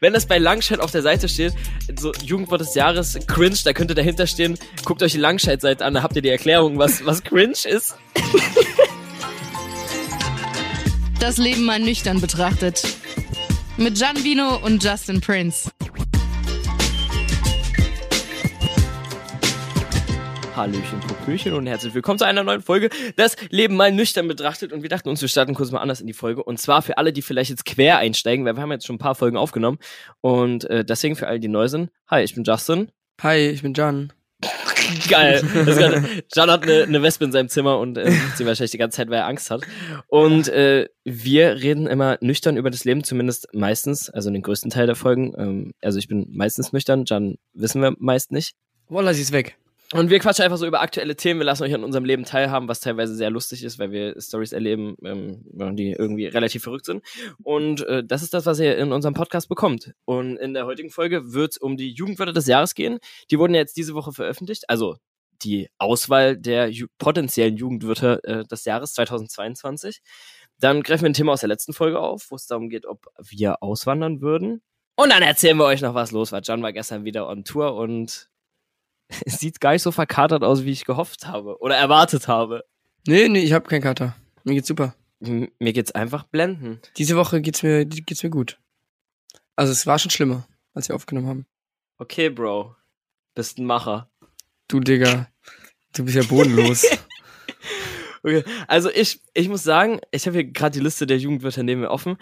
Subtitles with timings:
[0.00, 1.54] wenn das bei Langscheid auf der Seite steht,
[1.98, 6.02] so Jugendwort des Jahres, cringe, da könnte dahinter stehen, guckt euch die Langscheid-Seite an, da
[6.02, 7.96] habt ihr die Erklärung, was, was cringe ist.
[11.20, 12.82] Das Leben mal nüchtern betrachtet.
[13.78, 15.70] Mit Gian Vino und Justin Prince.
[20.56, 24.80] Hallöchen, Popöchen und herzlich willkommen zu einer neuen Folge Das Leben mal nüchtern betrachtet und
[24.80, 27.12] wir dachten uns, wir starten kurz mal anders in die Folge und zwar für alle,
[27.12, 29.78] die vielleicht jetzt quer einsteigen, weil wir haben jetzt schon ein paar Folgen aufgenommen
[30.22, 31.90] und äh, deswegen für alle, die neu sind.
[32.08, 32.90] Hi, ich bin Justin.
[33.20, 34.14] Hi, ich bin Jan.
[35.10, 35.42] Geil.
[36.34, 39.10] Jan hat eine, eine Wespe in seinem Zimmer und äh, sie wahrscheinlich die ganze Zeit,
[39.10, 39.60] weil er Angst hat.
[40.08, 44.86] Und äh, wir reden immer nüchtern über das Leben, zumindest meistens, also den größten Teil
[44.86, 45.34] der Folgen.
[45.36, 48.54] Ähm, also ich bin meistens nüchtern, Jan wissen wir meist nicht.
[48.88, 49.58] Voila, sie ist weg.
[49.92, 51.40] Und wir quatschen einfach so über aktuelle Themen.
[51.40, 54.52] Wir lassen euch an unserem Leben teilhaben, was teilweise sehr lustig ist, weil wir Stories
[54.52, 57.04] erleben, ähm, die irgendwie relativ verrückt sind.
[57.42, 59.94] Und äh, das ist das, was ihr in unserem Podcast bekommt.
[60.04, 62.98] Und in der heutigen Folge wird es um die Jugendwörter des Jahres gehen.
[63.30, 64.68] Die wurden ja jetzt diese Woche veröffentlicht.
[64.68, 64.96] Also
[65.42, 70.00] die Auswahl der ju potenziellen Jugendwörter äh, des Jahres 2022.
[70.58, 73.06] Dann greifen wir ein Thema aus der letzten Folge auf, wo es darum geht, ob
[73.18, 74.62] wir auswandern würden.
[74.96, 76.40] Und dann erzählen wir euch noch, was los war.
[76.40, 78.30] John war gestern wieder on Tour und
[79.24, 82.64] es sieht gar nicht so verkatert aus, wie ich gehofft habe oder erwartet habe.
[83.06, 84.16] Nee, nee, ich habe keinen Kater.
[84.44, 84.94] Mir geht's super.
[85.20, 86.90] M mir geht's einfach blendend.
[86.96, 88.58] Diese Woche geht's mir, geht's mir gut.
[89.54, 91.46] Also es war schon schlimmer, als wir aufgenommen haben.
[91.98, 92.74] Okay, Bro.
[93.34, 94.10] Bist ein Macher.
[94.68, 95.28] Du, Digga.
[95.94, 96.84] Du bist ja bodenlos.
[98.22, 101.80] okay, also ich, ich muss sagen, ich habe hier gerade die Liste der Jugendwörter neben
[101.82, 102.18] mir offen.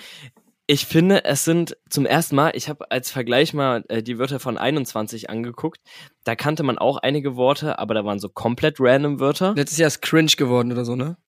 [0.66, 4.40] Ich finde, es sind zum ersten Mal, ich habe als Vergleich mal äh, die Wörter
[4.40, 5.80] von 21 angeguckt.
[6.24, 9.52] Da kannte man auch einige Worte, aber da waren so komplett random Wörter.
[9.54, 11.18] Letztes Jahr ist cringe geworden oder so, ne?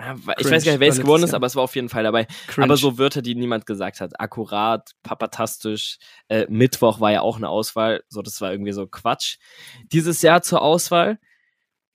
[0.00, 1.90] Ja, ich cringe weiß gar nicht, wer es geworden ist, aber es war auf jeden
[1.90, 2.26] Fall dabei.
[2.46, 2.64] Cringe.
[2.64, 4.18] Aber so Wörter, die niemand gesagt hat.
[4.18, 8.04] Akkurat, papatastisch, äh, Mittwoch war ja auch eine Auswahl.
[8.08, 9.36] So, das war irgendwie so Quatsch.
[9.92, 11.18] Dieses Jahr zur Auswahl.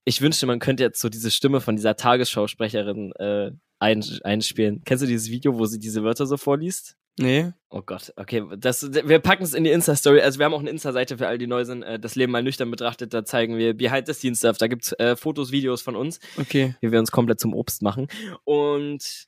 [0.06, 3.52] Ich wünschte, man könnte jetzt so diese Stimme von dieser Tagesschausprecherin äh,
[3.84, 4.82] einspielen.
[4.86, 6.96] Kennst du dieses Video, wo sie diese Wörter so vorliest?
[7.20, 7.52] Nee.
[7.70, 8.44] Oh Gott, okay.
[8.58, 10.22] Das, wir packen es in die Insta-Story.
[10.22, 11.84] Also wir haben auch eine Insta-Seite für all die neu sind.
[11.84, 13.14] Äh, das Leben mal nüchtern betrachtet.
[13.14, 14.58] Da zeigen wir Behind the Scenes Stuff.
[14.58, 16.20] Da gibt's äh, Fotos, Videos von uns.
[16.38, 16.76] Okay.
[16.82, 18.08] Wie wir uns komplett zum Obst machen.
[18.46, 19.28] Und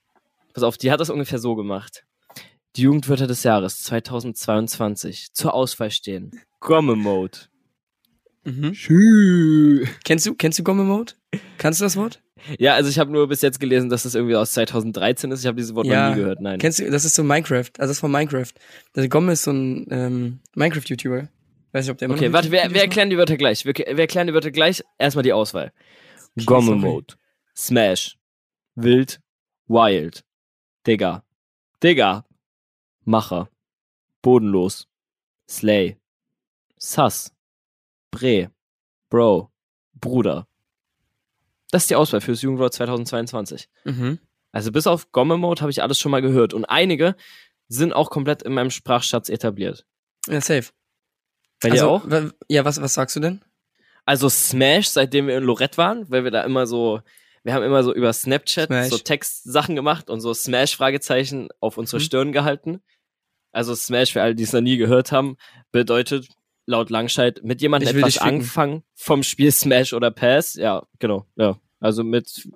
[0.53, 2.05] pass auf, die hat das ungefähr so gemacht.
[2.75, 6.31] Die Jugendwörter des Jahres 2022 zur Auswahl stehen.
[6.59, 7.37] Gomme Mode.
[8.43, 9.87] Mhm.
[10.03, 11.13] Kennst du, kennst du Gomme Mode?
[11.57, 12.21] Kannst du das Wort?
[12.59, 15.41] Ja, also ich habe nur bis jetzt gelesen, dass das irgendwie aus 2013 ist.
[15.41, 16.09] Ich habe dieses Wort ja.
[16.09, 16.41] noch nie gehört.
[16.41, 16.59] Nein.
[16.59, 16.89] Kennst du?
[16.89, 17.71] Das ist so Minecraft.
[17.77, 18.51] Also das ist von Minecraft.
[18.95, 21.29] Der Gomme ist so ein ähm, Minecraft-YouTuber.
[21.71, 23.65] Weiß nicht, ob der immer Okay, warte, wir, wir erklären die Wörter gleich.
[23.65, 24.83] Wir, wir erklären die Wörter gleich.
[24.97, 25.71] Erstmal die Auswahl.
[26.37, 27.15] Okay, Gomme Mode,
[27.55, 28.17] Smash,
[28.75, 29.19] Wild,
[29.67, 30.23] Wild,
[30.85, 31.23] Digga,
[31.81, 32.25] Digga,
[33.05, 33.49] Macher,
[34.21, 34.87] Bodenlos,
[35.49, 35.97] Slay,
[36.77, 37.33] Sass,
[38.11, 38.51] Bre,
[39.09, 39.51] Bro,
[39.93, 40.47] Bruder.
[41.75, 43.67] Das ist die Auswahl fürs Jugendwort 2022.
[43.83, 44.19] Mhm.
[44.53, 46.53] Also bis auf Gomme-Mode habe ich alles schon mal gehört.
[46.53, 47.17] Und einige
[47.67, 49.85] sind auch komplett in meinem Sprachschatz etabliert.
[50.29, 50.71] Ja, safe.
[51.59, 52.31] Bei also, dir auch?
[52.47, 53.43] Ja, was, was sagst du denn?
[54.05, 57.01] Also Smash, seitdem wir in Lorette waren, weil wir da immer so,
[57.43, 58.89] wir haben immer so über Snapchat Smash.
[58.91, 62.05] so Textsachen gemacht und so Smash-Fragezeichen auf unsere mhm.
[62.05, 62.81] Stirn gehalten.
[63.51, 65.35] Also Smash, für alle, die es noch nie gehört haben,
[65.73, 66.29] bedeutet
[66.67, 70.53] laut Langscheid mit jemandem etwas anfangen vom Spiel Smash oder Pass.
[70.53, 71.59] Ja, genau, ja.
[71.79, 72.47] Also mit,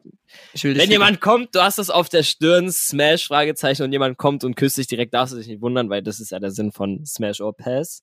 [0.61, 4.55] wenn jemand kommt, du hast es auf der Stirn, Smash, Fragezeichen, und jemand kommt und
[4.55, 7.05] küsst dich direkt, darfst du dich nicht wundern, weil das ist ja der Sinn von
[7.05, 8.01] Smash or Pass.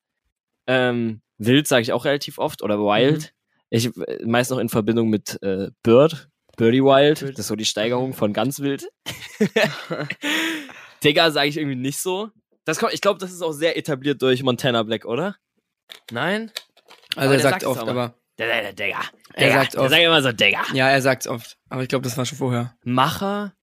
[0.66, 3.22] Ähm, wild sage ich auch relativ oft, oder Wild.
[3.22, 3.28] Mhm.
[3.70, 3.90] Ich
[4.24, 8.32] meist noch in Verbindung mit äh, Bird, Birdie Wild, das ist so die Steigerung von
[8.32, 8.88] ganz wild.
[11.04, 12.30] Digga sage ich irgendwie nicht so.
[12.64, 15.36] Das kommt, ich glaube, das ist auch sehr etabliert durch Montana Black, oder?
[16.10, 16.50] Nein?
[17.14, 17.94] Also er sagt oft, aber.
[17.94, 19.00] Der, der, der Digga.
[19.34, 19.84] Er sagt oft.
[19.84, 20.62] Er sagt immer so Digga.
[20.72, 21.56] Ja, er sagt's oft.
[21.68, 22.74] Aber ich glaube, das war schon vorher.
[22.84, 23.54] Macher?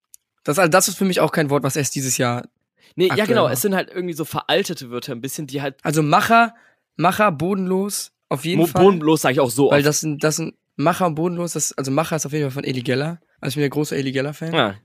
[0.43, 2.47] Das, also das ist für mich auch kein Wort, was erst dieses Jahr.
[2.95, 3.51] Nee, ja genau, war.
[3.51, 5.77] es sind halt irgendwie so veraltete Wörter, ein bisschen, die halt.
[5.83, 6.53] Also Macher,
[6.95, 8.83] Macher, bodenlos, auf jeden Mo Fall.
[8.83, 9.87] Bodenlos sage ich auch so Weil oft.
[9.87, 12.63] das sind, das sind Macher und bodenlos, das, also Macher ist auf jeden Fall von
[12.63, 13.19] Eli Geller.
[13.39, 14.53] Also ich bin der große Eli Geller-Fan.
[14.53, 14.75] Ja.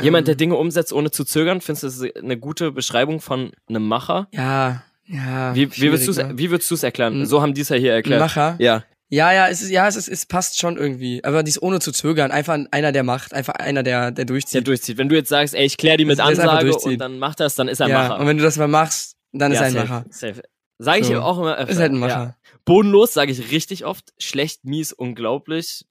[0.00, 0.38] Jemand, der ähm.
[0.38, 4.28] Dinge umsetzt, ohne zu zögern, findest du das eine gute Beschreibung von einem Macher?
[4.32, 5.54] Ja, ja.
[5.54, 7.24] Wie, wie würdest du es erklären?
[7.26, 8.20] So haben die es ja hier erklärt.
[8.20, 8.56] Macher?
[8.58, 8.82] Ja.
[9.08, 11.22] Ja, ja, es ist, ja, es ist, es passt schon irgendwie.
[11.22, 12.32] Aber dies ohne zu zögern.
[12.32, 13.32] Einfach einer, der macht.
[13.32, 14.54] Einfach einer, der, der durchzieht.
[14.54, 14.98] Der durchzieht.
[14.98, 17.68] Wenn du jetzt sagst, ey, ich klär die mit Ansage und dann macht das, dann
[17.68, 18.20] ist er ja, Macher.
[18.20, 20.04] Und wenn du das mal machst, dann ja, ist er ein safe, Macher.
[20.10, 20.42] Safe.
[20.78, 21.20] Sag ich so.
[21.20, 21.72] auch immer öfter.
[21.72, 22.10] Ist halt ein Macher.
[22.10, 22.36] Ja.
[22.64, 24.12] Bodenlos sage ich richtig oft.
[24.18, 25.84] Schlecht, mies, unglaublich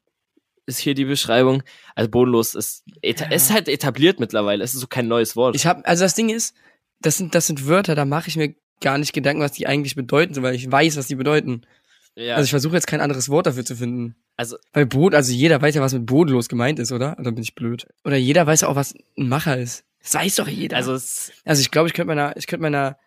[0.66, 1.64] ist hier die Beschreibung.
[1.94, 3.28] Also bodenlos ist, ja.
[3.28, 4.64] ist halt etabliert mittlerweile.
[4.64, 5.56] Es ist so kein neues Wort.
[5.56, 6.56] Ich hab, also das Ding ist,
[7.02, 9.96] das sind, das sind Wörter, da mache ich mir gar nicht Gedanken, was die eigentlich
[9.96, 11.62] bedeuten, weil ich weiß, was die bedeuten.
[12.16, 12.36] Ja.
[12.36, 14.16] Also ich versuche jetzt kein anderes Wort dafür zu finden.
[14.38, 17.18] Also weil Boden, also jeder weiß ja, was mit bodenlos gemeint ist, oder?
[17.20, 17.88] Oder bin ich blöd?
[18.04, 19.86] Oder jeder weiß ja auch, was ein Macher ist.
[20.02, 20.78] Das weiß doch jeder.
[20.78, 22.98] Also, also ich glaube, ich könnte meiner, ich könnte meiner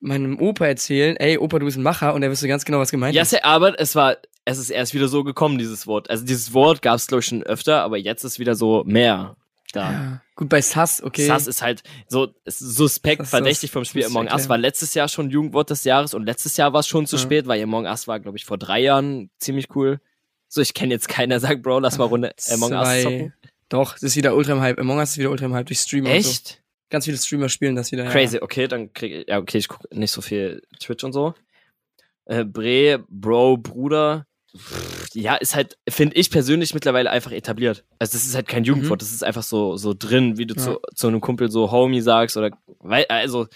[0.00, 2.90] meinem Opa erzählen, ey, Opa, du bist ein Macher und er wüsste ganz genau, was
[2.90, 3.32] gemeint ja, ist.
[3.32, 4.16] Ja, aber es war,
[4.46, 6.08] es ist erst wieder so gekommen, dieses Wort.
[6.08, 9.36] Also dieses Wort gab es, glaube ich, schon öfter, aber jetzt ist wieder so mehr
[9.72, 9.92] da.
[9.92, 11.26] Ja, gut, bei Sass, okay.
[11.26, 14.48] Sass ist halt so suspekt, Sass, verdächtig vom Spiel Among Us.
[14.48, 17.22] War letztes Jahr schon Jugendwort des Jahres und letztes Jahr war es schon zu ja.
[17.22, 20.00] spät, weil Among Us war, glaube ich, vor drei Jahren ziemlich cool.
[20.48, 23.34] So, ich kenne jetzt keiner, sagt Bro, lass mal Runde Among Us zocken.
[23.68, 24.78] Doch, das ist wieder ultra im Hype.
[24.78, 26.10] Among Us ist wieder ultra im Hype durch Streamer.
[26.10, 26.48] Echt?
[26.48, 26.54] So.
[26.90, 28.04] Ganz viele Streamer spielen das wieder.
[28.06, 28.42] Crazy, ja.
[28.42, 31.34] okay, dann krieg ich, ja, okay, ich gucke nicht so viel Twitch und so.
[32.24, 34.26] Äh, Bre, Bro, Bruder,
[35.14, 37.84] ja, ist halt, finde ich persönlich mittlerweile einfach etabliert.
[37.98, 39.04] Also das ist halt kein Jugendwort, mhm.
[39.04, 40.62] das ist einfach so, so drin, wie du ja.
[40.62, 43.46] zu, zu einem Kumpel so Homie sagst oder, weil, also,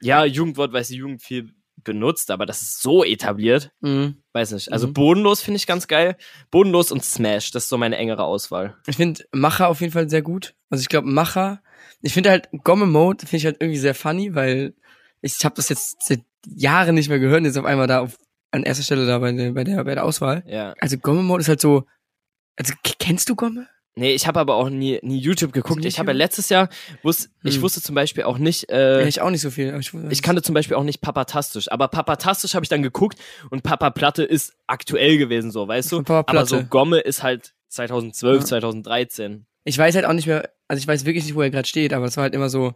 [0.00, 1.52] ja, Jugendwort, weil die Jugend viel
[1.84, 3.70] benutzt, aber das ist so etabliert.
[3.80, 4.22] Mhm.
[4.32, 4.72] Weiß nicht.
[4.72, 4.94] Also mhm.
[4.94, 6.16] bodenlos finde ich ganz geil.
[6.50, 8.76] Bodenlos und Smash, das ist so meine engere Auswahl.
[8.86, 10.54] Ich finde Macher auf jeden Fall sehr gut.
[10.70, 11.62] Also ich glaube Macher,
[12.02, 14.74] ich finde halt Gomme Mode finde ich halt irgendwie sehr funny, weil
[15.20, 18.16] ich habe das jetzt seit Jahren nicht mehr gehört und jetzt auf einmal da auf
[18.50, 20.42] an erster Stelle da bei der, bei der, bei der Auswahl.
[20.46, 20.74] Ja.
[20.80, 21.84] Also Gomme Mode ist halt so,
[22.56, 23.68] also kennst du Gomme?
[23.98, 25.84] Nee, ich habe aber auch nie, nie YouTube geguckt.
[25.84, 26.68] Ich habe ja letztes Jahr,
[27.02, 27.12] hm.
[27.42, 28.70] ich wusste zum Beispiel auch nicht.
[28.70, 29.76] Äh, ja, ich auch nicht so viel.
[29.80, 31.70] ich, ich kannte zum Beispiel auch nicht Papatastisch.
[31.72, 33.18] Aber Papatastisch habe ich dann geguckt
[33.50, 36.04] und Papa Platte ist aktuell gewesen, so, weißt du?
[36.06, 38.46] Aber so Gomme ist halt 2012, ja.
[38.46, 39.46] 2013.
[39.64, 41.92] Ich weiß halt auch nicht mehr, also ich weiß wirklich nicht, wo er gerade steht,
[41.92, 42.74] aber es war halt immer so,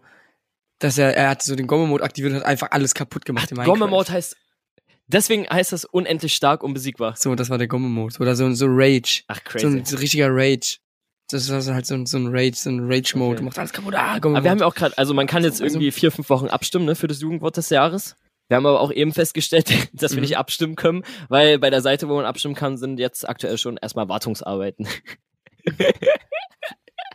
[0.80, 3.64] dass er, er hat so den Gomme-Mode aktiviert und hat einfach alles kaputt gemacht Ach,
[3.64, 4.36] Gomme-Mode heißt
[5.12, 7.14] Deswegen heißt das unendlich stark, unbesiegbar.
[7.16, 8.18] So, das war der Gomme-Mode.
[8.20, 9.22] Oder so, so Rage.
[9.28, 9.66] Ach, crazy.
[9.66, 10.78] So ein so richtiger Rage.
[11.30, 13.36] Das ist halt so ein, so ein Rage, so ein Rage-Mode.
[13.36, 13.44] Okay.
[13.44, 13.94] Macht alles kaputt.
[13.94, 16.10] Ah, Gomme aber wir haben ja auch gerade, also man kann jetzt also irgendwie vier,
[16.10, 18.16] fünf Wochen abstimmen, ne, für das Jugendwort des Jahres.
[18.48, 20.22] Wir haben aber auch eben festgestellt, dass wir mhm.
[20.22, 23.76] nicht abstimmen können, weil bei der Seite, wo man abstimmen kann, sind jetzt aktuell schon
[23.76, 24.86] erstmal Wartungsarbeiten.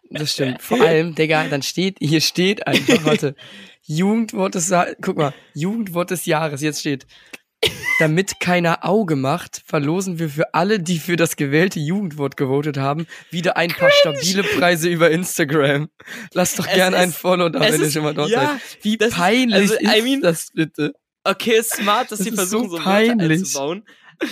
[0.10, 0.62] Das stimmt.
[0.62, 3.36] Vor allem, Digga, dann steht, hier steht einfach, warte,
[3.82, 7.06] Jugendwort des, guck mal, Jugendwort des Jahres, jetzt steht,
[8.00, 13.08] damit keiner Auge macht, verlosen wir für alle, die für das gewählte Jugendwort gewotet haben,
[13.32, 15.90] wieder ein paar stabile Preise über Instagram.
[16.34, 18.84] Lass doch gern ein Follow da, wenn ihr schon mal dort ja, seid.
[18.84, 20.94] Wie peinlich ist, also, I mean, das bitte?
[21.24, 23.40] Okay, smart, dass das sie versuchen, so, so peinlich.
[23.40, 23.84] einzubauen.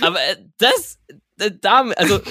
[0.01, 0.97] Aber äh, das,
[1.39, 2.21] äh, damit, also,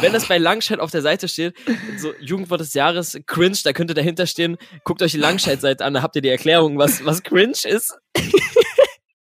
[0.00, 1.54] wenn das bei Langscheid auf der Seite steht,
[1.96, 6.02] so Jugendwort des Jahres, cringe, da könnte dahinter stehen, guckt euch die Langscheid-Seite an, da
[6.02, 7.94] habt ihr die Erklärung, was, was cringe ist.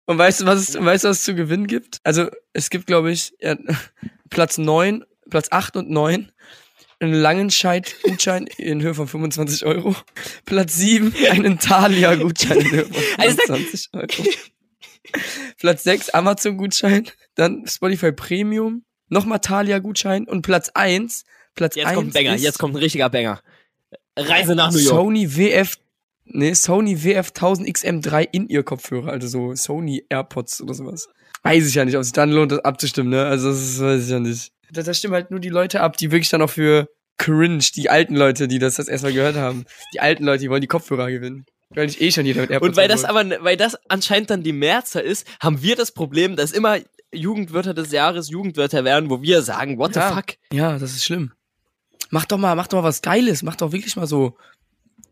[0.07, 1.99] Und weißt du, was es, weißt du, was es zu gewinnen gibt?
[2.05, 3.57] Also, es gibt, glaube ich, ja,
[4.31, 6.33] Platz neun, Platz acht und neun
[6.99, 9.95] einen Langenscheid-Gutschein in Höhe von 25 Euro.
[10.47, 14.31] Platz sieben einen Thalia-Gutschein in Höhe von 25 also, Euro.
[15.59, 21.25] Platz sechs Amazon-Gutschein, dann Spotify Premium, nochmal Thalia-Gutschein und Platz eins
[21.57, 23.41] Platz Jetzt kommt ein Banger, jetzt kommt ein richtiger Banger.
[24.17, 24.89] Reise nach New York.
[24.89, 25.77] Sony WF
[26.29, 31.09] Nee, Sony WF 1000 XM3 in ihr Kopfhörer, also so Sony AirPods oder sowas.
[31.43, 33.25] Weiß ich ja nicht, ob es dann lohnt, das abzustimmen, ne?
[33.25, 34.53] Also das weiß ich ja nicht.
[34.73, 36.89] Da, da stimmen halt nur die Leute ab, die wirklich dann auch für
[37.19, 39.65] cringe, die alten Leute, die das das erstmal gehört haben.
[39.95, 41.47] Die alten Leute, die wollen die Kopfhörer gewinnen.
[41.71, 44.43] Weil ich eh schon jeder mit AirPods Und weil das aber, weil das anscheinend dann
[44.43, 46.79] die Mehrzahl ist, haben wir das Problem, dass immer
[47.13, 50.09] Jugendwörter des Jahres Jugendwörter werden, wo wir sagen, what ja.
[50.09, 50.25] the fuck?
[50.53, 51.33] Ja, das ist schlimm.
[52.11, 54.37] Mach doch mal, mach doch mal was Geiles, mach doch wirklich mal so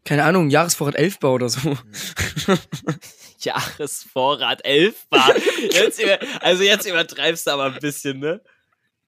[0.04, 1.76] keine Ahnung, Jahresvorrat 11 Bar oder so.
[3.38, 5.34] Jahresvorrat 11 Bar.
[5.70, 6.00] Jetzt
[6.40, 8.40] also jetzt übertreibst du aber ein bisschen, ne?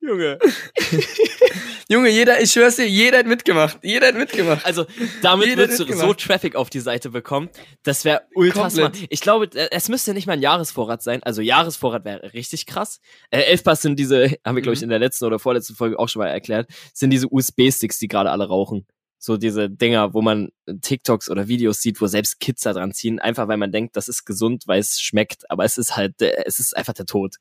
[0.01, 0.39] Junge.
[1.89, 3.79] Junge, jeder, ich schwör's dir, jeder hat mitgemacht.
[3.83, 4.67] Jeder hat mitgemacht.
[4.67, 4.87] Also,
[5.23, 7.49] damit jeder würdest du so Traffic auf die Seite bekommen.
[7.85, 8.97] Das wäre ultra smart.
[9.09, 11.23] Ich glaube, es müsste nicht mal ein Jahresvorrat sein.
[11.23, 13.01] Also, Jahresvorrat wäre richtig krass.
[13.31, 14.85] Äh, Elfpass sind diese, haben wir, glaube ich, mhm.
[14.85, 18.31] in der letzten oder vorletzten Folge auch schon mal erklärt, sind diese USB-Sticks, die gerade
[18.31, 18.87] alle rauchen.
[19.19, 23.19] So diese Dinger, wo man TikToks oder Videos sieht, wo selbst Kids da dran ziehen,
[23.19, 26.61] einfach weil man denkt, das ist gesund, weil es schmeckt, aber es ist halt, es
[26.61, 27.37] ist einfach der Tod.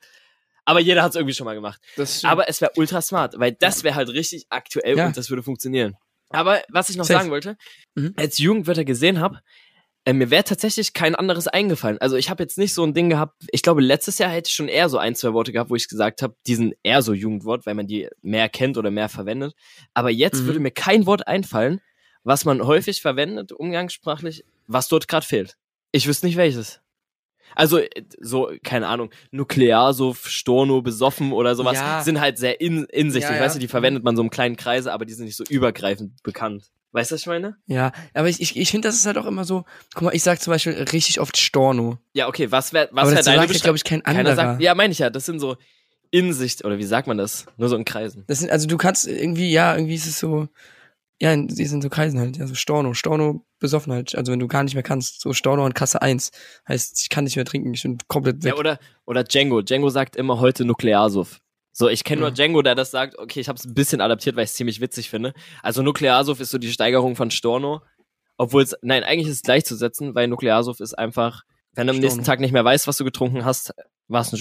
[0.66, 1.80] Aber jeder hat es irgendwie schon mal gemacht.
[2.24, 5.06] aber es wäre ultra smart, weil das wäre halt richtig aktuell ja.
[5.06, 5.96] und das würde funktionieren.
[6.30, 7.20] Aber was ich noch Safe.
[7.20, 7.56] sagen wollte,
[7.94, 8.14] mhm.
[8.18, 9.42] als Jugendwörter gesehen habe,
[10.06, 11.98] äh, mir wäre tatsächlich kein anderes eingefallen.
[12.00, 14.54] Also ich habe jetzt nicht so ein Ding gehabt, ich glaube, letztes Jahr hätte ich
[14.54, 17.14] schon eher so ein, zwei Worte gehabt, wo ich gesagt habe, die sind eher so
[17.14, 19.56] Jugendwort, weil man die mehr kennt oder mehr verwendet.
[19.94, 20.46] Aber jetzt mhm.
[20.46, 21.82] würde mir kein Wort einfallen,
[22.24, 25.58] was man häufig verwendet, umgangssprachlich, was dort gerade fehlt.
[25.92, 26.82] Ich wüsste nicht welches.
[27.56, 32.04] Also, äh, so, keine Ahnung, nuklear, so Storno, besoffen oder sowas, ja.
[32.04, 33.24] sind halt sehr in, in sich.
[33.24, 33.42] Ja, ja.
[33.42, 36.22] Weißt du, die verwendet man so im kleinen Kreise, aber die sind nicht so übergreifend
[36.22, 36.72] bekannt.
[36.96, 37.58] Weißt du, was ich meine?
[37.68, 40.24] Ja, aber ich, ich, ich finde, das ist halt auch immer so, guck mal, ich
[40.24, 41.98] sag zum Beispiel richtig oft Storno.
[42.14, 44.36] Ja, okay, was wäre was wär deine sagt glaube ich, kein Keiner anderer.
[44.38, 45.58] sagt, ja, meine ich ja, das sind so
[46.10, 47.48] Insicht, oder wie sagt man das?
[47.58, 48.24] Nur so in Kreisen.
[48.28, 50.48] Das sind, also du kannst irgendwie, ja, irgendwie ist es so,
[51.20, 54.48] ja, die sind so Kreisen halt, ja, so Storno, Storno besoffen halt, also wenn du
[54.48, 56.32] gar nicht mehr kannst, so Storno an Kasse 1,
[56.70, 58.54] heißt, ich kann nicht mehr trinken, ich bin komplett weg.
[58.54, 59.62] Ja, oder, oder Django.
[59.62, 61.42] Django sagt immer heute Nuklearsuff.
[61.78, 62.34] So, ich kenne nur Ja.
[62.34, 63.20] Django, der das sagt.
[63.20, 65.34] Okay, ich habe es ein bisschen adaptiert, weil ich es ziemlich witzig finde.
[65.62, 67.82] Also Nuklearsuff ist so die Steigerung von Storno.
[68.38, 72.06] Obwohl es, nein, eigentlich ist es gleichzusetzen, weil Nuklearsuff ist einfach, wenn du am Storno.
[72.08, 73.74] nächsten Tag nicht mehr weißt, was du getrunken hast,
[74.08, 74.40] war es ein,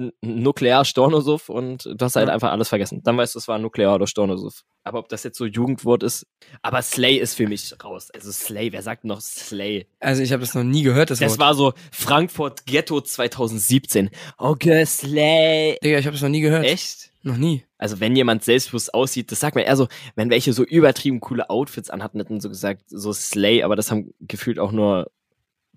[0.00, 2.34] St- ein Nuklear-Stornosuff und du hast halt Ja.
[2.34, 3.02] einfach alles vergessen.
[3.02, 4.62] Dann weißt du, es war Nuklear- oder Stornosuff.
[4.84, 6.26] Aber ob das jetzt so Jugendwort ist,
[6.62, 8.10] aber Slay ist für mich raus.
[8.12, 9.86] Also Slay, wer sagt noch Slay?
[10.00, 11.40] Also ich habe das noch nie gehört, das, Das Wort.
[11.40, 14.10] war so Frankfurt Ghetto 2017.
[14.38, 15.78] Okay, Slay.
[15.84, 16.64] Digga, ich habe das noch nie gehört.
[16.64, 17.10] Echt?
[17.22, 17.64] Noch nie.
[17.76, 21.50] Also wenn jemand selbstbewusst aussieht, das sagt man eher so, wenn welche so übertrieben coole
[21.50, 25.10] Outfits anhatten, hätten so gesagt, so Slay, aber das haben gefühlt auch nur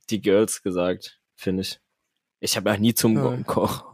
[0.10, 1.80] die Girls gesagt, finde ich.
[2.43, 3.38] Ich habe ja nie zum Ja.
[3.45, 3.85] Koch.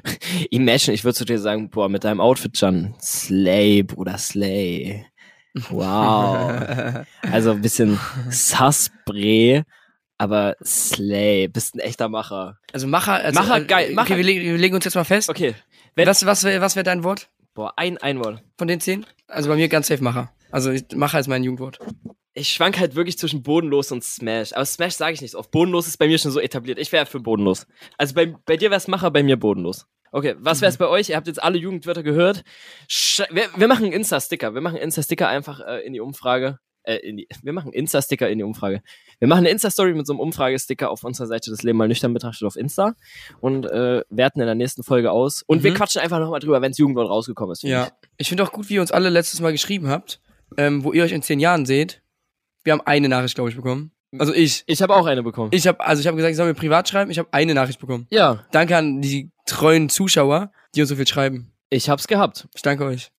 [0.50, 5.04] Imagine, ich würde zu dir sagen, boah, mit deinem Outfit, Jan, Slay, Bruder, Slay.
[5.70, 7.04] Wow.
[7.32, 7.98] Also ein bisschen
[8.30, 9.64] Sassbre,
[10.18, 12.58] aber Slay, bist ein echter Macher.
[12.72, 14.16] also Macher, also, Macher, äh, geil, Okay, Macher.
[14.16, 15.28] wir, legen, wir legen uns jetzt mal fest.
[15.28, 15.54] Okay,
[15.94, 18.42] wenn, Was, was wäre was wär dein Wort boah, ein Einwort.
[18.58, 19.04] von den zehn?
[19.28, 20.30] Also bei mir ganz safe Macher.
[20.52, 21.78] Also ich, Macher ist mein Jugendwort.
[22.38, 24.52] Ich schwank halt wirklich zwischen bodenlos und Smash.
[24.52, 25.50] Aber Smash sage ich nicht so oft.
[25.50, 26.78] Bodenlos ist bei mir schon so etabliert.
[26.78, 27.66] Ich wäre für bodenlos.
[27.96, 29.86] Also bei, bei dir wär's Macher, bei mir bodenlos.
[30.12, 31.08] Okay, was wär's bei euch?
[31.08, 32.44] Ihr habt jetzt alle Jugendwörter gehört.
[32.88, 34.54] Sch wir, wir machen Insta-Sticker.
[34.54, 36.58] Wir machen Insta-Sticker einfach äh, in die Umfrage.
[36.82, 38.82] Äh, in die, wir machen Insta-Sticker in die Umfrage.
[39.18, 42.12] Wir machen eine Insta-Story mit so einem Umfragesticker auf unserer Seite des Leben mal nüchtern
[42.12, 42.94] betrachtet auf Insta
[43.40, 45.42] und äh, werten in der nächsten Folge aus.
[45.46, 45.76] Und wir Mhm.
[45.76, 47.62] quatschen einfach nochmal drüber, wenns Jugendwort rausgekommen ist.
[47.62, 47.88] Ja.
[48.18, 50.20] Ich finde auch gut, wie ihr uns alle letztes Mal geschrieben habt,
[50.58, 52.02] ähm, wo ihr euch in zehn Jahren seht.
[52.66, 53.92] Wir haben eine Nachricht, glaube ich, bekommen.
[54.18, 54.64] Also ich.
[54.66, 55.50] Ich, habe auch eine bekommen.
[55.52, 57.10] Ich habe also ich habe gesagt, ich soll mir privat schreiben.
[57.10, 58.06] Ich habe eine Nachricht bekommen.
[58.10, 61.52] ja, Danke an die treuen Zuschauer, die uns so viel schreiben.
[61.70, 62.48] ich hab's gehabt.
[62.54, 63.10] Ich danke euch.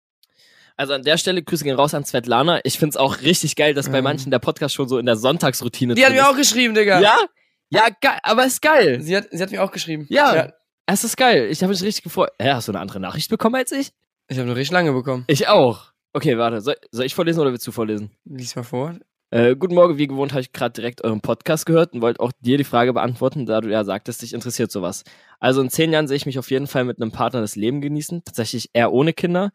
[0.77, 2.61] Also an der Stelle Grüße gehen raus an Svetlana.
[2.65, 5.95] Ich find's auch richtig geil, dass bei manchen der Podcast schon so in der Sonntagsroutine
[5.95, 6.27] Die hat mir ist.
[6.27, 7.01] auch geschrieben, Digga.
[7.01, 7.17] Ja?
[7.71, 9.01] Ja, geil, aber ist geil.
[9.01, 10.07] Sie hat, sie hat mir auch geschrieben.
[10.11, 10.53] Ja.
[10.87, 11.49] Es ist geil.
[11.51, 12.31] Ich habe mich richtig gefreut.
[12.41, 13.91] Hä, hast du eine andere Nachricht bekommen als ich?
[14.29, 15.25] Ich habe noch richtig lange bekommen.
[15.29, 15.85] Ich auch.
[16.13, 16.61] Okay, warte.
[16.61, 18.11] Soll, soll ich vorlesen oder willst du vorlesen?
[18.25, 18.95] Lies mal vor.
[19.31, 22.31] Äh, guten Morgen, wie gewohnt habe ich gerade direkt euren Podcast gehört und wollte auch
[22.41, 25.03] dir die Frage beantworten, da du ja sagtest, dich interessiert sowas.
[25.41, 27.81] Also in zehn Jahren sehe ich mich auf jeden Fall mit einem Partner das Leben
[27.81, 29.51] genießen, tatsächlich eher ohne Kinder,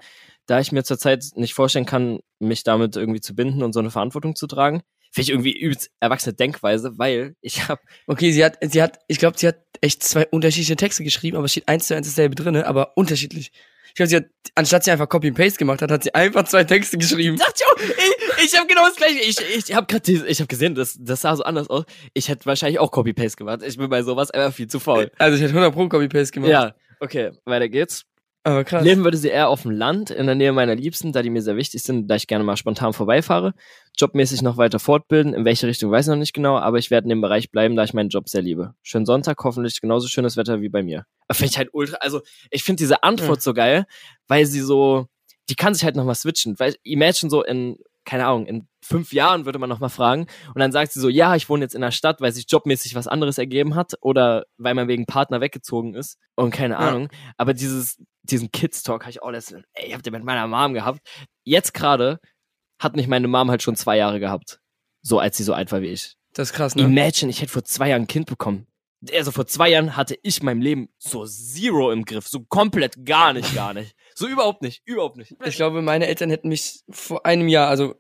[0.46, 3.92] da ich mir zurzeit nicht vorstellen kann, mich damit irgendwie zu binden und so eine
[3.92, 4.82] Verantwortung zu tragen.
[5.14, 9.20] Finde ich irgendwie übelst erwachsene Denkweise, weil ich habe Okay, sie hat, sie hat, ich
[9.20, 12.36] glaube, sie hat echt zwei unterschiedliche Texte geschrieben, aber es steht eins zu eins dasselbe
[12.36, 13.52] drinne, aber unterschiedlich.
[13.92, 16.44] Ich glaube, sie hat, anstatt sie einfach Copy and Paste gemacht hat, hat sie einfach
[16.46, 17.38] zwei Texte geschrieben.
[17.38, 17.98] dachte ich, auch,
[18.38, 19.20] ich, ich habe genau das gleiche.
[19.20, 19.38] Ich,
[19.70, 21.84] ich habe gerade, ich habe gesehen, das, das sah so anders aus.
[22.14, 23.62] Ich hätte wahrscheinlich auch Copy-Paste gemacht.
[23.66, 25.12] Ich bin bei sowas einfach viel zu faul.
[25.18, 26.52] Also ich hätte 100 Pro Copy Paste gemacht.
[26.52, 28.06] Ja, okay, weiter geht's.
[28.44, 28.84] Aber krass.
[28.84, 31.44] Leben würde sie eher auf dem Land, in der Nähe meiner Liebsten, da die mir
[31.44, 33.54] sehr wichtig sind, da ich gerne mal spontan vorbeifahre.
[33.98, 37.06] Jobmäßig noch weiter fortbilden, in welche Richtung weiß ich noch nicht genau, aber ich werde
[37.06, 38.74] in dem Bereich bleiben, da ich meinen Job sehr liebe.
[38.82, 41.06] Schönen Sonntag, hoffentlich genauso schönes Wetter wie bei mir.
[41.32, 43.86] Finde ich halt ultra, also ich finde diese Antwort so geil,
[44.28, 45.06] weil sie so,
[45.50, 46.58] die kann sich halt nochmal switchen.
[46.58, 50.72] Weil imagine so in, keine Ahnung, in fünf Jahren würde man nochmal fragen und dann
[50.72, 53.38] sagt sie so, ja, ich wohne jetzt in der Stadt, weil sich jobmäßig was anderes
[53.38, 56.80] ergeben hat oder weil man wegen Partner weggezogen ist und keine Ja.
[56.80, 57.10] Ahnung.
[57.38, 60.74] Aber dieses, diesen Kids-Talk habe ich auch letztens, ey, ich hab den mit meiner Mom
[60.74, 61.00] gehabt.
[61.44, 62.20] Jetzt gerade
[62.80, 64.60] hat mich meine Mom halt schon zwei Jahre gehabt.
[65.04, 66.16] So, als sie so alt war wie ich.
[66.34, 66.84] Das ist krass, ne?
[66.84, 68.68] Imagine, ich hätte vor zwei Jahren ein Kind bekommen.
[69.14, 72.28] Also vor zwei Jahren hatte ich mein Leben so zero im Griff.
[72.28, 73.96] So komplett gar nicht, gar nicht.
[74.22, 75.36] So überhaupt nicht, überhaupt nicht.
[75.44, 77.96] Ich glaube, meine Eltern hätten mich vor einem Jahr, also,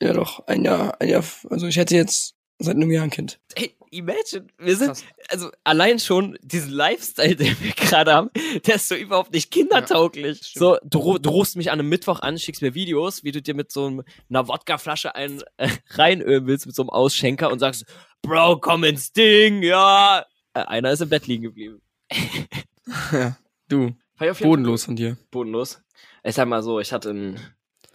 [0.00, 3.40] ja doch, ein Jahr, ein Jahr, also ich hätte jetzt seit einem Jahr ein Kind.
[3.56, 5.04] Ey, imagine, wir sind, Krass.
[5.28, 8.30] also allein schon diesen Lifestyle, den wir gerade haben,
[8.66, 10.38] der ist so überhaupt nicht kindertauglich.
[10.44, 10.60] stimmt.
[10.60, 13.54] so, du, du rufst mich an einem Mittwoch an, schickst mir Videos, wie du dir
[13.54, 17.84] mit so einer Wodkaflasche ein, äh, reinölen willst, mit so einem Ausschenker und sagst,
[18.22, 20.24] Bro, komm ins Ding, ja.
[20.54, 21.82] Äh, einer ist im Bett liegen geblieben.
[23.12, 23.36] ja,
[23.68, 25.16] du, Bodenlos von dir.
[25.30, 25.80] Bodenlos.
[26.24, 27.38] Ich sag mal so, ich hatte ein,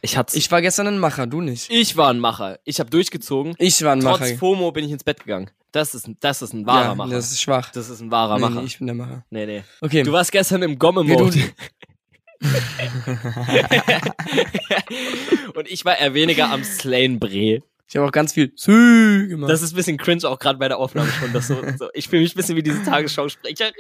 [0.02, 1.70] ich hatte, ich, war gestern ein Macher, du nicht.
[1.70, 2.60] ich war ein Macher.
[2.64, 3.56] Ich habe durchgezogen.
[3.58, 4.38] Ich war ein Trotz Macher.
[4.38, 5.50] FOMO bin ich ins Bett gegangen.
[5.72, 7.12] Das ist, ein- das ist ein wahrer ja, Macher.
[7.12, 7.72] das ist schwach.
[7.72, 8.60] Das ist ein wahrer nee, Macher.
[8.62, 9.26] nee, ich bin der Macher.
[9.30, 9.64] Nee, nee.
[9.82, 10.04] Okay.
[10.04, 11.40] Du warst gestern im Gomme-Mode.
[15.56, 17.62] Und ich war eher weniger am Slain Bre.
[17.94, 19.52] Ich habe auch ganz viel Sü gemacht.
[19.52, 21.32] Das ist ein bisschen cringe auch gerade bei der Aufnahme schon.
[21.32, 21.90] Das so, so.
[21.94, 23.72] Ich fühle mich ein bisschen wie diese Tagesschausprecherin.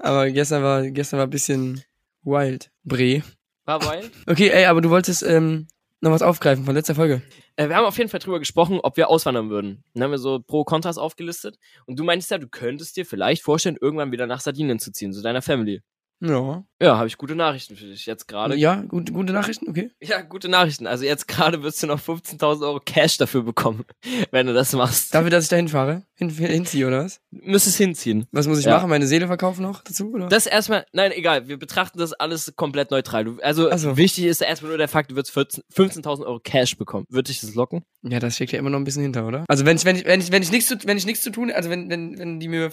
[0.00, 1.80] aber gestern war, gestern war ein bisschen
[2.24, 2.72] wild.
[2.82, 3.22] Bre.
[3.66, 4.10] War wild?
[4.26, 5.68] Okay, ey, aber du wolltest, ähm,
[6.00, 7.22] noch was aufgreifen von letzter Folge?
[7.54, 9.84] Äh, wir haben auf jeden Fall drüber gesprochen, ob wir auswandern würden.
[9.94, 11.56] Dann haben wir so Pro Kontras aufgelistet.
[11.86, 15.12] Und du meinst ja, du könntest dir vielleicht vorstellen, irgendwann wieder nach Sardinien zu ziehen,
[15.12, 15.80] zu deiner Family.
[16.20, 16.64] Ja.
[16.82, 18.06] Ja, habe ich gute Nachrichten für dich.
[18.06, 18.54] Jetzt gerade.
[18.56, 19.90] Ja, gut, gute Nachrichten, okay.
[20.00, 20.86] Ja, gute Nachrichten.
[20.86, 23.84] Also jetzt gerade wirst du noch 15.000 Euro Cash dafür bekommen,
[24.30, 25.14] wenn du das machst.
[25.14, 26.04] Dafür, dass ich da hinfahre?
[26.14, 27.20] Hin, hinziehe, oder was?
[27.30, 28.26] Müsstest hinziehen.
[28.32, 28.76] Was muss ich Ja.
[28.76, 28.88] machen?
[28.88, 30.28] Meine Seele verkaufen noch dazu, oder?
[30.28, 33.24] Das erstmal, nein, egal, wir betrachten das alles komplett neutral.
[33.24, 33.96] Du, also Ach so.
[33.98, 37.04] wichtig ist erstmal nur der Fakt, du würdest 14 15.000 Euro Cash bekommen.
[37.10, 37.82] Würde dich das locken?
[38.02, 39.44] ja, das steckt ja immer noch ein bisschen hinter, oder?
[39.48, 41.30] Also wenn ich, wenn ich, wenn ich, wenn ich nichts zu, wenn ich nichts zu
[41.30, 42.70] tun, also wenn, wenn, wenn die mir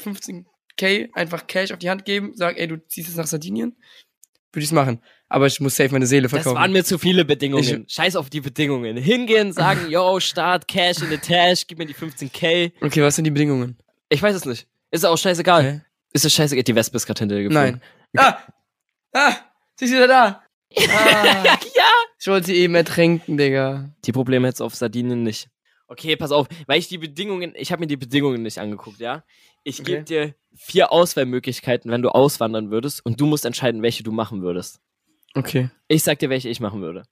[0.78, 3.76] 15k einfach Cash auf die Hand geben, sagen, ey, du ziehst jetzt nach Sardinien,
[4.52, 5.02] würde ich es machen.
[5.30, 6.56] Aber ich muss safe meine Seele Das verkaufen.
[6.56, 7.86] waren mir zu viele Bedingungen.
[7.90, 8.96] Scheiß auf die Bedingungen.
[8.96, 12.72] Hingehen, sagen, yo, Start, Cash in the Tash, gib mir die 15k.
[12.82, 13.78] okay, was sind die Bedingungen?
[14.10, 14.68] Ich weiß es nicht.
[14.92, 15.64] Ist auch scheißegal.
[15.64, 15.82] Hä?
[16.14, 16.64] Ist es scheißegal?
[16.64, 17.82] Die Wespe ist gerade hinter dir geflogen.
[18.14, 18.26] Nein.
[18.26, 18.38] Ah!
[19.14, 19.36] Ah!
[19.76, 20.44] Sie ist wieder da!
[20.78, 21.44] Ah,
[21.76, 21.90] ja.
[22.20, 23.90] ich wollte sie eben ertränken, Digga.
[24.06, 25.50] Die Probleme jetzt auf Sardinien nicht.
[25.90, 29.24] Okay, pass auf, weil ich die Bedingungen, ich habe mir die Bedingungen nicht angeguckt, ja?
[29.68, 29.92] Ich Okay.
[29.92, 34.42] gebe dir vier Auswahlmöglichkeiten, wenn du auswandern würdest und du musst entscheiden, welche du machen
[34.42, 34.80] würdest.
[35.36, 35.70] Okay.
[35.90, 37.04] Ich sag dir, welche ich machen würde.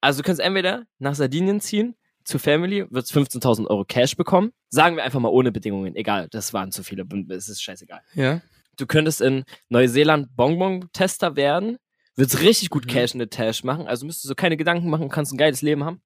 [0.00, 4.52] Also du kannst entweder nach Sardinien ziehen, zu Family, würdest 15.000 Euro Cash bekommen.
[4.70, 5.94] Sagen wir einfach mal ohne Bedingungen.
[5.94, 8.00] Egal, das waren zu viele, es ist scheißegal.
[8.14, 8.42] Ja.
[8.76, 11.78] Du könntest in Neuseeland Bonbon-Tester werden,
[12.16, 12.90] würdest richtig gut Mhm.
[12.90, 15.84] Cash in the Tash machen, also müsstest du keine Gedanken machen, kannst ein geiles Leben
[15.84, 16.02] haben.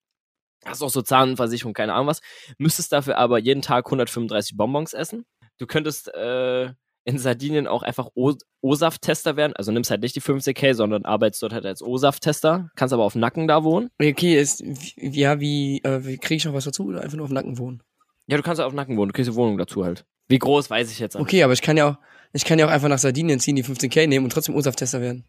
[0.66, 2.21] Hast auch so Zahnversicherung, keine Ahnung was.
[2.59, 5.25] Müsstest dafür aber jeden Tag 135 Bonbons essen.
[5.58, 6.70] Du könntest äh,
[7.04, 9.54] in Sardinien auch einfach O- O-Saft-Tester werden.
[9.56, 12.70] Also nimmst halt nicht die 50k, sondern arbeitest dort halt als O-Saft-Tester.
[12.76, 13.90] Kannst aber auf Nacken da wohnen.
[14.00, 14.62] Okay, ist,
[14.96, 17.82] ja, wie, äh, kriege ich noch was dazu oder einfach nur auf Nacken wohnen?
[18.26, 19.08] Ja, du kannst auf Nacken wohnen.
[19.08, 20.04] Du kriegst eine Wohnung dazu halt.
[20.28, 21.22] Wie groß, weiß ich jetzt nicht.
[21.22, 21.96] Okay, aber ich kann ja auch,
[22.34, 25.24] ich kann ja auch einfach nach Sardinien ziehen, die 15k nehmen und trotzdem Ursaft-Tester werden.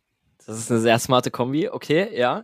[0.46, 2.44] Das ist eine sehr smarte Kombi, okay, ja.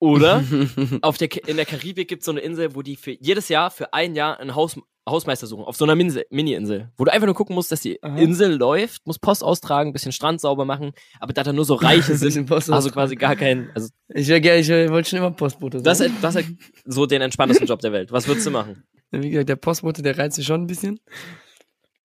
[0.00, 0.42] Oder
[1.02, 3.70] auf der, in der Karibik gibt es so eine Insel, wo die für jedes Jahr
[3.70, 4.76] für ein Jahr einen Haus,
[5.08, 5.64] Hausmeister suchen.
[5.64, 6.90] Auf so einer Mini-Insel.
[6.96, 8.16] Wo du einfach nur gucken musst, dass die Aha.
[8.18, 12.14] Insel läuft, musst Post austragen, bisschen Strand sauber machen, aber da da nur so Reiche
[12.16, 15.78] sind, Post also quasi gar kein, also Ich wäre gerne, ich wollte schon immer Postbote
[15.78, 15.84] sein.
[15.84, 16.48] das ist, das ist
[16.84, 18.12] so den entspanntesten Job der Welt.
[18.12, 18.84] Was würdest du machen?
[19.10, 21.00] Wie gesagt, der Postbote, der reizt mich schon ein bisschen.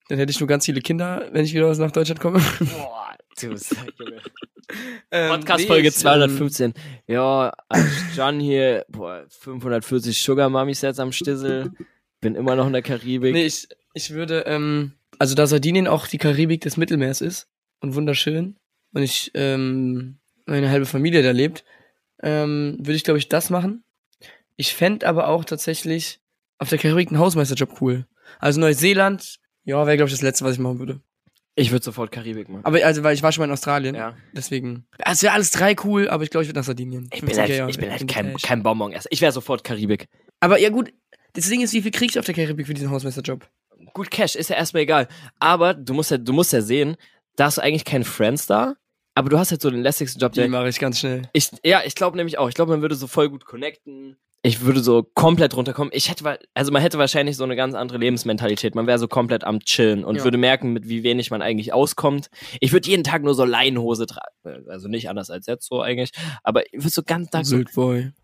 [0.09, 2.39] Dann hätte ich nur ganz viele Kinder, wenn ich wieder nach Deutschland komme.
[2.59, 4.21] Boah, du bist, Junge.
[5.11, 6.73] Ähm, Podcast-Folge nee, ich, 215.
[7.07, 11.71] Ja, also John hier, boah, 540 Sugar Mummies jetzt am Stissel.
[12.21, 13.33] Bin immer noch in der Karibik.
[13.33, 17.47] Nee, ich, ich würde, ähm, also da Sardinien auch die Karibik des Mittelmeers ist
[17.79, 18.57] und wunderschön
[18.93, 21.63] und ich, ähm, meine halbe Familie da lebt,
[22.23, 23.83] ähm, würde ich, glaube ich, das machen.
[24.55, 26.19] Ich fänd aber auch tatsächlich
[26.57, 28.07] auf der Karibik einen Hausmeisterjob cool.
[28.39, 31.01] Also Neuseeland, ja, wäre, glaube ich, das Letzte, was ich machen würde.
[31.59, 32.63] Ich würde sofort Karibik machen.
[32.65, 33.95] Aber, also, weil ich war schon mal in Australien.
[33.95, 34.15] Ja.
[34.31, 34.85] Deswegen.
[34.99, 37.09] Es wäre alles drei cool, aber ich glaube, ich würde nach Sardinien.
[37.11, 39.09] Ich bin 15K, halt, ich bin halt in kein, kein Bonbon-Esser.
[39.11, 40.07] Ich wäre sofort Karibik.
[40.39, 40.93] Aber ja, gut.
[41.37, 43.47] Das Ding ist, wie viel krieg ich auf der Karibik für diesen Hausmeisterjob?
[43.93, 45.07] Gut, Cash ist ja erstmal egal.
[45.39, 46.97] Aber du musst ja, du musst ja sehen,
[47.35, 48.75] da hast du eigentlich keinen Friends da,
[49.13, 50.47] aber du hast halt so den lässigsten Job, der.
[50.47, 51.29] mache ich ganz schnell.
[51.33, 52.49] Ich, ja, ich glaube nämlich auch.
[52.49, 54.17] Ich glaube, man würde so voll gut connecten.
[54.41, 55.91] Ich würde so komplett runterkommen.
[55.93, 58.73] Ich hätte, also man hätte wahrscheinlich so eine ganz andere Lebensmentalität.
[58.75, 60.23] Man wäre so komplett am Chillen und Ja.
[60.23, 62.29] würde merken, mit wie wenig man eigentlich auskommt.
[62.61, 64.69] Ich würde jeden Tag nur so Leinenhose tragen.
[64.69, 66.11] Also nicht anders als jetzt so eigentlich.
[66.43, 67.61] Aber ich würde so ganz Tag so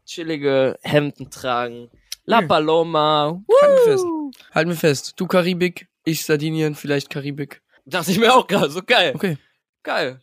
[0.06, 1.89] chillige Hemden tragen.
[2.25, 2.47] La Ja.
[2.47, 3.41] Paloma.
[3.62, 4.03] Halt mir fest.
[4.05, 4.31] Woo!
[4.53, 5.13] Halt mir fest.
[5.17, 7.62] Du Karibik, ich Sardinien, vielleicht Karibik.
[7.86, 8.69] Dachte ich mir auch gerade.
[8.69, 9.12] So geil.
[9.15, 9.38] Okay,
[9.83, 10.21] Geil.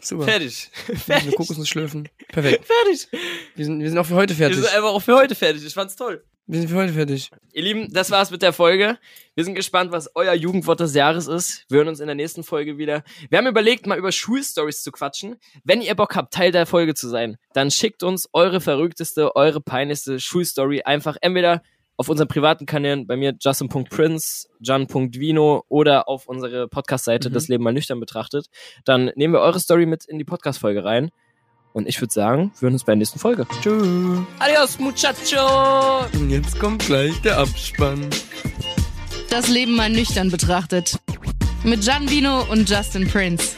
[0.00, 0.24] super.
[0.24, 0.70] Fertig.
[0.88, 1.34] Eine Fertig.
[1.36, 2.08] Kokosnuss schlürfen.
[2.28, 2.64] Perfekt.
[2.66, 3.08] Fertig.
[3.56, 4.58] Wir sind, wir sind auch für heute Wir fertig.
[4.62, 5.64] sind einfach auch für heute fertig.
[5.64, 6.24] Ich fand's toll.
[6.52, 7.30] Wir sind für heute fertig.
[7.54, 8.98] Ihr Lieben, das war's mit der Folge.
[9.34, 11.64] Wir sind gespannt, was euer Jugendwort des Jahres ist.
[11.70, 13.04] Wir hören uns in der nächsten Folge wieder.
[13.30, 15.36] Wir haben überlegt, mal über Schulstories zu quatschen.
[15.64, 19.62] Wenn ihr Bock habt, Teil der Folge zu sein, dann schickt uns eure verrückteste, eure
[19.62, 21.62] peinlichste Schulstory einfach entweder
[21.96, 27.32] auf unseren privaten Kanälen, bei mir justin.prince, jan.vino oder auf unsere Podcast-Seite Mhm.
[27.32, 28.48] Das Leben mal nüchtern betrachtet.
[28.84, 31.12] Dann nehmen wir eure Story mit in die Podcast-Folge rein.
[31.72, 33.46] Und ich würde sagen, wir hören uns bei der nächsten Folge.
[33.62, 33.86] Tschüss.
[34.38, 36.06] Adios, muchacho!
[36.12, 38.08] Und jetzt kommt gleich der Abspann.
[39.30, 40.98] Das Leben mal nüchtern betrachtet.
[41.64, 43.56] Mit Gian Vino und Justin Prince.